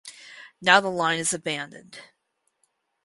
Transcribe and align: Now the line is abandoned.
Now 0.59 0.79
the 0.79 0.89
line 0.89 1.19
is 1.19 1.31
abandoned. 1.31 1.99